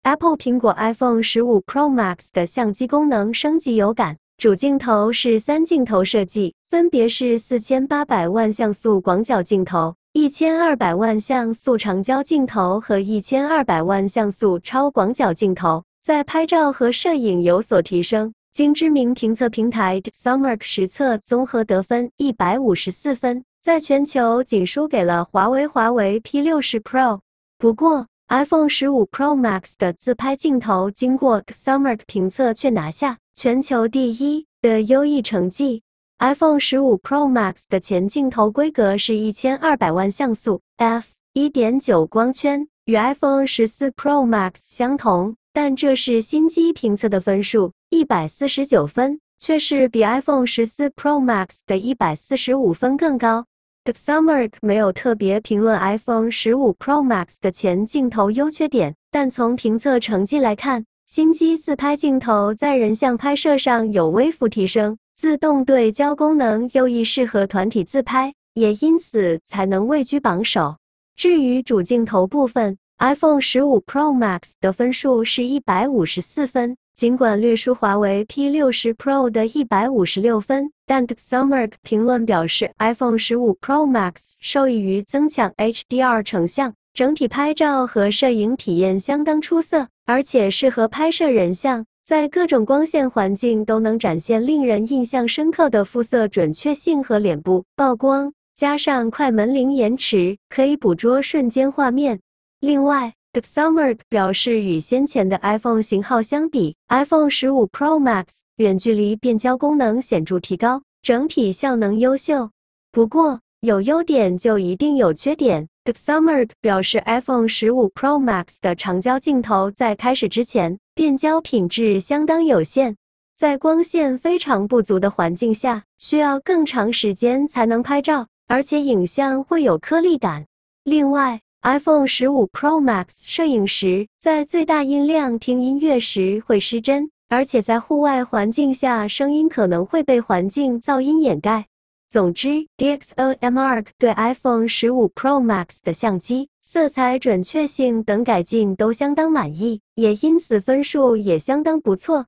[0.03, 15.85] Apple 苹果 iPhone 十五 Pro Max 的相机功能升级有感，主镜头是三镜头设计，分别是四千八百万像素广角镜头、一千二百万像素长焦镜头和一千二百万像素超广角镜头。
[16.05, 27.21] 在拍照和摄影有所提升，经知名评测平台 DxOMark 实测综合得分一百五十四分，在全球仅输给了华为华为 P60 Pro。
[27.57, 35.81] 不过，iPhone 15 Pro Max 的自拍镜头经过 Xamarin 评测却拿下全球第一的优异成绩。
[36.19, 51.61] iPhone 15 Pro Max 的前镜头规格是一千二百万像素 f 一点九光圈，与 iPhone 14 Pro Max 相同，但这是新机评测的分数，一百四十九分，却是比 iPhone 14 Pro Max
[51.65, 53.45] 的一百四十五分更高。
[53.85, 64.97] DxOMark 没有特别评论 iPhone 15 Pro Max 的前镜头优缺点，但从评测成绩来看，新机自拍镜头在人像拍摄上有微幅提升。
[65.15, 70.75] 自动对焦功能优异，适合团体自拍，也因此才能位居榜首。
[71.15, 91.85] 至于主镜头部分，iPhone 15 Pro Max 的分数是一百五十四分，尽管略输华为 P60 Pro 的一百五十六分，但 DxOMark 评论表示，iPhone 15 Pro Max 受益于增强 HDR 成像，整体拍照和摄影体验相当出色，而且适合拍摄人像。
[92.05, 102.19] 在各种光线环境都能展现令人印象深刻的肤色准确性和脸部曝光，加上快门零延迟，可以捕捉瞬间画面。
[102.65, 112.49] 另外，DxOMark 表示，与先前的 iPhone 型号相比，iPhone 15 Pro Max 远距离变焦功能显著提高，整体效能优秀。
[112.91, 115.67] 不过，有优点就一定有缺点。
[115.83, 122.95] DxOMark 表示，iPhone 15 Pro Max 的长焦镜头在开始之前，变焦品质相当有限，
[123.37, 130.47] 在光线非常不足的环境下，需要更长时间才能拍照，而且影像会有颗粒感。
[130.83, 141.65] 另外，iPhone 15 Pro Max 摄影时，在最大音量听音乐时会失真，而且在户外环境下，声音可能会被环境噪音掩盖。
[142.07, 152.27] 总之，DxOMark 对 iPhone 15 Pro Max 的相机、色彩准确性等改进都相当满意，也因此分数也相当不错。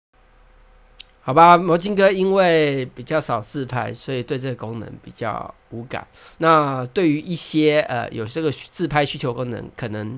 [1.27, 6.07] 好吧，魔镜哥因为比较少自拍，所以对这个功能比较无感。
[6.37, 10.17] 那对于一些呃有这个自拍需求功能，可能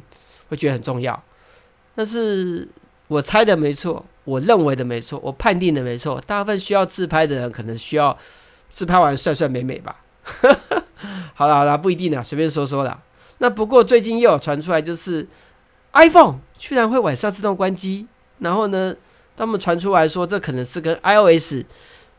[0.49, 1.20] 会觉得很重要。
[1.95, 2.70] 但是
[3.07, 8.16] 我猜的没错，我认为的没错，我判定的没错，大部分需要自拍的人可能需要。
[8.72, 9.95] 自拍完帅帅美美吧，
[11.34, 13.01] 好了好了，不一定啦，随便说说啦。
[13.39, 15.28] 那不过最近又有传出来，就是
[15.93, 18.05] iPhone 居然会晚上自动关机，
[18.38, 18.95] 然后呢，
[19.39, 21.63] 他们传出来说这可能是跟 iOS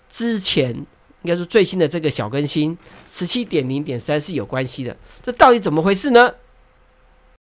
[0.08, 0.86] 之前应
[1.28, 6.32] 该说最新的这个小更新十七点零点三是有关系的，这到底怎么回事呢？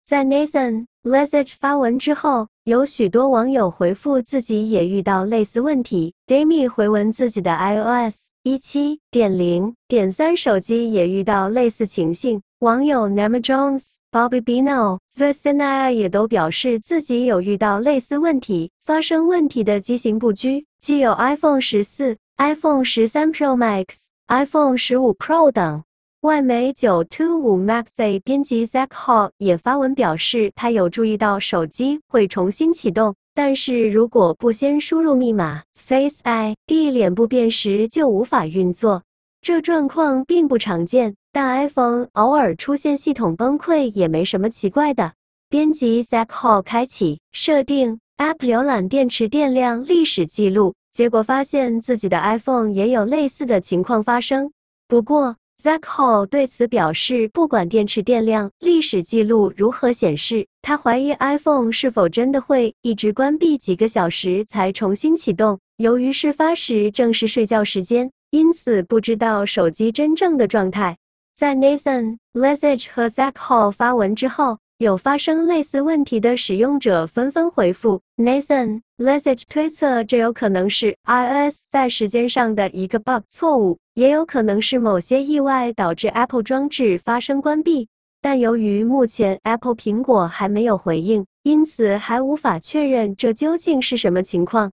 [0.04, 6.12] 在 Nathan Lesage 发文之后，有许多网友回复自己也遇到类似问题。
[6.26, 18.70] Dami 回文自己的 iOS 一七点零点三手机也遇到类似情形，网友 Nema Jones、Bobby Bino、Zesina 也都表示自己有遇到类似问题。
[18.84, 25.84] 发生问题的机型布局，既有 iPhone 十四、iPhone 十三 Pro Max、iPhone 十五 Pro 等。
[26.20, 33.14] 外媒九 two 五 Max 编辑 Zach Hall 也发文表示，他有注意到手机会重新启动。
[33.34, 39.02] 但是如果不先输入密码，Face ID 脸部辨识就无法运作。
[39.42, 45.14] 这状况并不常见，但 iPhone 偶尔出现系统崩溃也没什么奇怪的。
[45.48, 54.52] 编辑 Zach Hall 开启设定 App 浏览电池电量历史记录，结果发现自己的 iPhone 也有类似的情况发生。
[54.86, 65.60] 不过，Zach Hall 对此表示，不管电池电量历史记录如何显示，他怀疑 iPhone 是否真的会一直关闭几个小时才重新启动。
[65.78, 70.96] 由于事发时正是睡觉时间，因此不知道手机真正的状态。
[71.34, 78.02] 在 Nathan Lesage 和 Zach Hall 发文之后，有发生类似问题的使用者纷纷回复。
[78.16, 87.88] Nathan Lesage 推测，这有可能是 iOS 在时间上的一个 bug 错误，也有可能是某些意外导致 Apple 装置发生关闭。
[88.22, 94.72] 但由于目前 Apple 苹果还没有回应，因此还无法确认这究竟是什么情况。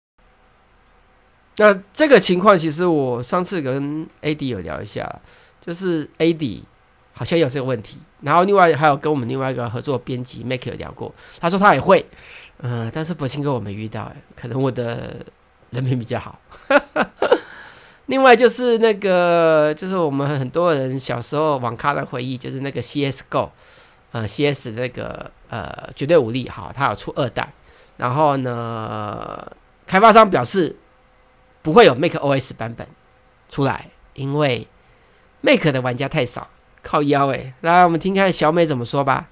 [1.58, 5.20] 那这个情况其实我上次跟 AD 有聊一下，
[5.62, 6.64] 就是 AD。
[7.20, 12.06] 好像有这个问题，然后另外还有跟我们另外一个合作编辑 Make 有聊过，他说他也会，
[12.60, 15.16] 嗯、但是博清哥我没遇到，可能我的
[15.72, 16.38] 人品比较好。
[18.06, 23.50] 另外就是那个，就是我们很多人小时候网咖的回忆，就是那个 CSGO，
[24.12, 27.52] 呃，CS 这个呃绝对武力，哈，它有出二代，
[27.98, 29.52] 然后呢，
[29.88, 30.76] 开发商表示
[31.68, 32.88] 不会有 Mac OS 版本
[33.50, 34.66] 出来，因为
[35.42, 36.50] Make 的玩家太少。
[36.82, 39.28] 靠腰诶，来，我们听看小美怎么说吧。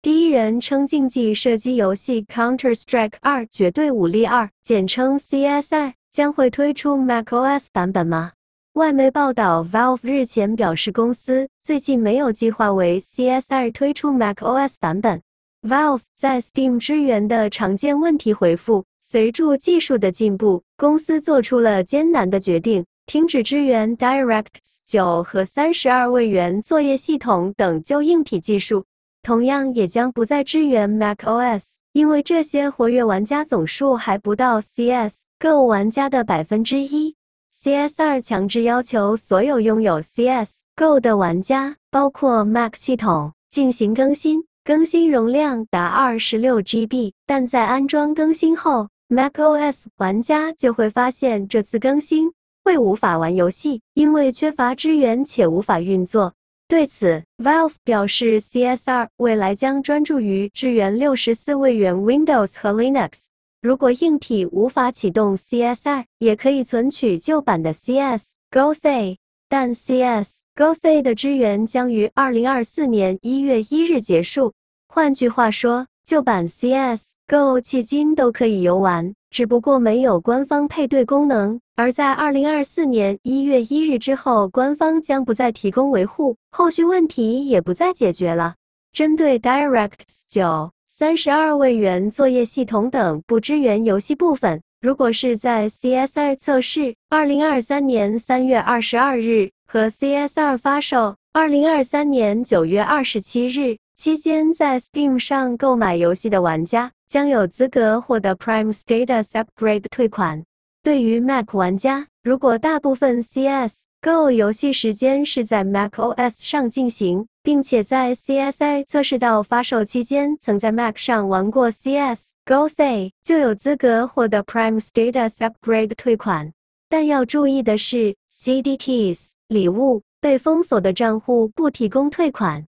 [0.00, 8.30] 第一人称竞技射击游戏《Counter Strike 二：绝对武力二》（简称 CSI） 将会推出 macOS 版本吗？
[8.74, 15.22] 外媒报道，Valve 日前表示，公司最近没有计划为 CSI 推出 macOS 版本。
[15.66, 22.84] Valve 在 Steam 支援的常见问题回复：随着技术的进步，公司做出了艰难的决定。
[23.06, 24.44] 停止支援 DirectX
[24.86, 28.84] 9和三十二位元作业系统等旧硬体技术，
[29.22, 37.16] 同样也将不再支援 macOS，因为这些活跃玩家总数还不到 CS:GO 玩家的百分之一。
[37.54, 52.32] CS2 强制要求所有拥有 CS:GO 的玩家，包括 Mac 系统，进行更新，更新容量达二十六 GB，但在安装更新后，macOS 玩家就会发现这次更新。
[52.64, 56.32] 会无法玩游戏，因为缺乏支援且无法运作。
[56.66, 63.26] 对此，Valve 表示，CS2 未来将专注于支援六十四位元 Windows 和 Linux。
[63.60, 69.18] 如果硬体无法启动 CS2，也可以存取旧版的 CS:GO
[69.50, 74.52] 但 CS CS:GO 的支援将于二零二四年一月一日结束。
[74.86, 79.14] 换句话说，旧版 CS:GO 迄今都可以游玩。
[79.30, 88.54] 只不过没有官方配对功能，而在二零二四年一月一日之后，官方将不再提供维护，后续问题也不再解决了。
[88.92, 89.90] 针对 DirectX
[90.30, 106.92] 9、三十二位元作业系统等不支援游戏部分，如果是在 CS2 测试，二零二三年三月二十二日和 CS2 发售，二零二三年九月二十七日期间，在 Steam 上购买游戏的玩家。
[107.06, 110.44] 将有资格获得 Prime Status Upgrade 退款。
[110.82, 126.52] 对于 Mac 玩家，如果大部分 CS:GO 游戏时间是在 macOS 上进行，并且在 CSI 测试到发售期间曾在 Mac 上玩过 CS:GO，就有资格获得 Prime Status Upgrade 退款。
[126.94, 132.68] 但要注意的是，CD Keys 礼物被封锁的账户不提供退款。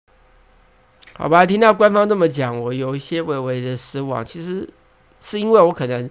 [1.14, 4.22] 好吧，听到官方这么讲，我有一些微微的失望。
[4.22, 4.68] 其实
[5.22, 6.10] 是因为我可能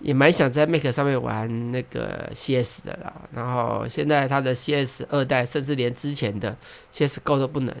[0.00, 3.10] 也蛮想在 Mac 上面玩那个 CS 的啦。
[3.32, 6.54] 然后现在它的 CS 二代，甚至连之前的
[6.92, 7.74] CS GO 都不能，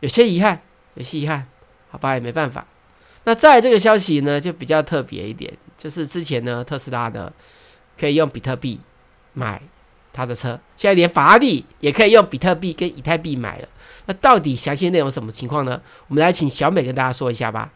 [0.00, 0.62] 有些遗憾，
[0.94, 1.46] 有些遗憾。
[1.90, 2.66] 好吧，也没办法。
[3.24, 7.30] 那再这个消息呢，就比较特别一点，就是之前呢，特斯拉呢
[7.98, 8.78] 可以用比特币
[9.32, 9.60] 买
[10.12, 13.68] 他的车，现在连法拉利也可以用比特币跟以太币买了。
[14.06, 15.80] 那到底详细内容什么情况呢？
[16.08, 17.72] 我们来请小美跟大家说一下吧。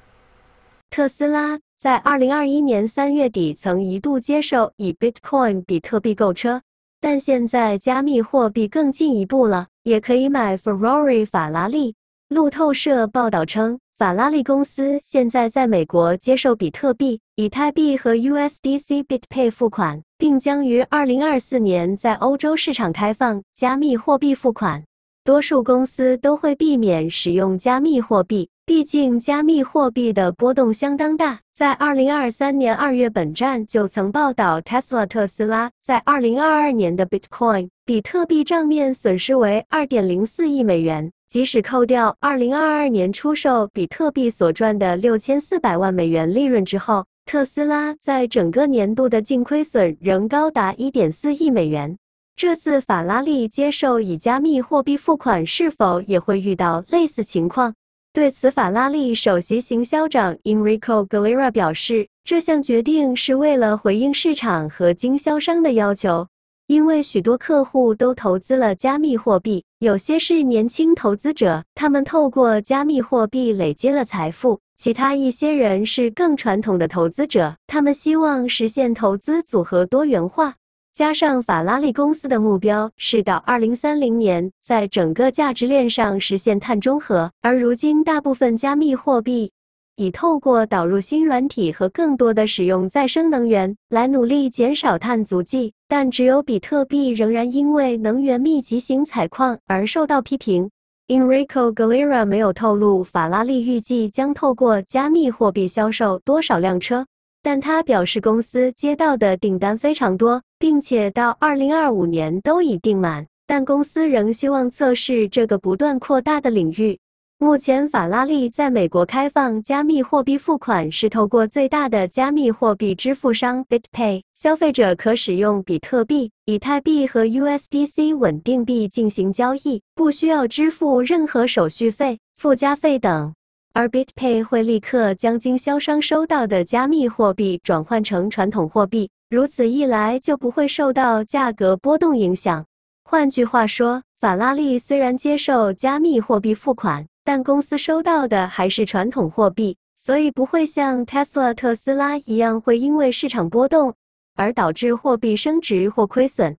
[0.91, 6.63] 特斯拉在二零二一年三月底曾一度接受以 Bitcoin 比特币购车，
[7.01, 11.95] 但现在加密货币更进一步了，也可以买 Ferrari 法拉利。
[12.29, 24.83] 路透社报道称，法拉利公司现在在美国接受比特币、以太币和 USDC BitPay 付款，并将于二零二四年在欧洲市场开放加密货币付款。
[25.23, 31.41] 多数公司都会避免使用加密货币，毕竟加密货币的波动相当大。
[31.53, 41.11] 在二零二三年二月，本站就曾报道，Tesla 特斯拉在二零二二年的 Bitcoin 比特币账面损失为二点零四亿美元。
[41.27, 51.97] 即使扣掉二零二二年出售比特币所赚的六千四百万美元利润之后，特斯拉在整个年度的净亏损仍高达一点四亿美元。
[52.37, 57.75] 这次法拉利接受以加密货币付款，是否也会遇到类似情况？
[58.15, 66.29] 对此，法拉利首席行销长 Enrico Galera 表示，这项决定是为了回应市场和经销商的要求，
[66.67, 80.57] 因为许多客户都投资了加密货币，有些是年轻投资者，他们透过加密货币累积了财富；其他一些人是更传统的投资者，他们希望实现投资组合多元化。
[80.95, 89.53] 加上法拉利公司的目标是到二零三零年，在整个价值链上实现碳中和，而如今大部分加密货币
[89.97, 100.69] 已透过导入新软体和更多的使用再生能源来努力减少碳足迹，但只有比特币仍然因为能源密集型采矿而受到批评。
[101.09, 107.07] Enrico Galera 没有透露法拉利预计将透过加密货币销售多少辆车。
[107.43, 113.27] 但他表示，公司接到的订单非常多，并且到二零二五年都已订满。
[113.47, 117.01] 但公司仍希望测试这个不断扩大的领域。
[117.39, 133.35] 目前法拉利在美国开放加密货币付款是透过最大的加密货币支付商 BitPay，消费者可使用比特币、以太币和 USDC 稳定币进行交易，不需要支付任何手续费、附加费等。
[133.75, 142.67] 而 BitPay 会立刻将经销商收到的加密货币转换成传统货币，如此一来就不会受到价格波动影响。
[143.03, 153.95] 换句话说，法拉利虽然接受加密货币付款，但公司收到的还是传统货币，所以不会像 Tesla 特斯拉一样会因为市场波动
[154.35, 156.59] 而导致货币升值或亏损。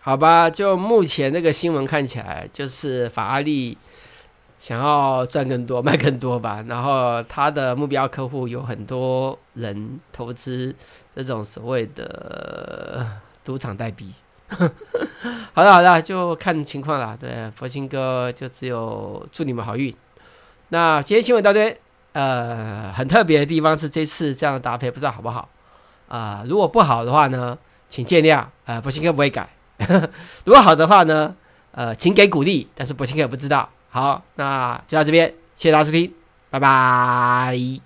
[0.00, 3.76] 好吧，就目前这个新闻看起来，就是法拉利
[4.58, 6.64] 想要赚更多、卖更多吧。
[6.66, 10.74] 然后他的目标客户有很多人投资
[11.14, 13.06] 这种所谓的
[13.44, 14.12] 赌场代币。
[15.52, 17.16] 好的，好的，就看情况了。
[17.18, 19.94] 对，佛心哥就只有祝你们好运。
[20.68, 21.78] 那今天新闻到这边，
[22.12, 25.48] 呃，很特别的地方是这次这样的搭配，不知道好不好
[26.08, 28.44] 啊、如果不好的话呢，请见谅。
[28.64, 29.48] 呃，佛心哥不会改。
[30.44, 31.34] 如果好的话呢，
[31.72, 32.68] 呃，请给鼓励。
[32.76, 33.68] 但是佛心哥不知道。
[33.96, 36.12] 好，那就到这边，谢谢大家收听，
[36.50, 37.85] 拜拜。